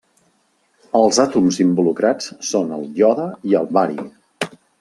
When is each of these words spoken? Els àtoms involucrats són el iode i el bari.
Els 0.99 1.19
àtoms 1.25 1.59
involucrats 1.65 2.31
són 2.53 2.75
el 2.81 2.89
iode 3.03 3.29
i 3.53 3.57
el 3.63 3.73
bari. 3.79 4.03